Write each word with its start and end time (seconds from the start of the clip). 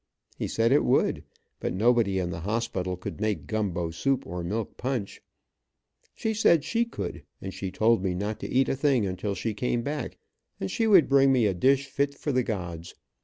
He 0.35 0.47
said 0.47 0.71
it 0.71 0.83
would, 0.83 1.23
but 1.59 1.75
nobody 1.75 2.17
in 2.17 2.31
the 2.31 2.39
hospital 2.39 2.97
could 2.97 3.21
make 3.21 3.45
gumbo 3.45 3.91
soup, 3.91 4.25
or 4.25 4.43
milk 4.43 4.75
punch. 4.75 5.21
She 6.15 6.33
said 6.33 6.63
she 6.63 6.85
could, 6.85 7.21
and 7.39 7.53
she 7.53 7.69
told 7.69 8.01
me 8.01 8.15
not 8.15 8.39
to 8.39 8.49
eat 8.49 8.67
a 8.67 8.75
thing 8.75 9.05
until 9.05 9.35
she 9.35 9.53
came 9.53 9.83
back, 9.83 10.17
and 10.59 10.71
she 10.71 10.87
would 10.87 11.07
bring 11.07 11.31
me 11.31 11.45
a 11.45 11.53
dish 11.53 11.85
fit 11.85 12.15
for 12.15 12.31
the 12.31 12.41
gods. 12.41 12.95